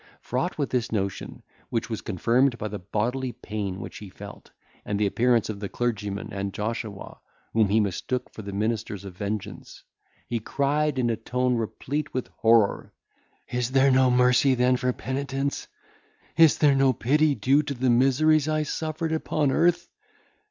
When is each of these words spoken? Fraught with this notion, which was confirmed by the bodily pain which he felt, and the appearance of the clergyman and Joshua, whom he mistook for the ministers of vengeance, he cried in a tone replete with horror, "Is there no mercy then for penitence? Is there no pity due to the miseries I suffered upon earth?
Fraught 0.19 0.57
with 0.57 0.71
this 0.71 0.91
notion, 0.91 1.43
which 1.69 1.87
was 1.87 2.01
confirmed 2.01 2.57
by 2.57 2.67
the 2.67 2.79
bodily 2.79 3.33
pain 3.33 3.79
which 3.79 3.99
he 3.99 4.09
felt, 4.09 4.49
and 4.83 4.99
the 4.99 5.05
appearance 5.05 5.47
of 5.47 5.59
the 5.59 5.69
clergyman 5.69 6.29
and 6.33 6.55
Joshua, 6.55 7.19
whom 7.53 7.69
he 7.69 7.79
mistook 7.79 8.31
for 8.33 8.41
the 8.41 8.51
ministers 8.51 9.05
of 9.05 9.15
vengeance, 9.15 9.83
he 10.27 10.39
cried 10.39 10.97
in 10.97 11.11
a 11.11 11.15
tone 11.15 11.53
replete 11.55 12.15
with 12.15 12.29
horror, 12.37 12.93
"Is 13.47 13.69
there 13.69 13.91
no 13.91 14.09
mercy 14.09 14.55
then 14.55 14.75
for 14.75 14.91
penitence? 14.91 15.67
Is 16.35 16.57
there 16.57 16.73
no 16.73 16.93
pity 16.93 17.35
due 17.35 17.61
to 17.61 17.73
the 17.75 17.91
miseries 17.91 18.47
I 18.47 18.63
suffered 18.63 19.11
upon 19.11 19.51
earth? 19.51 19.87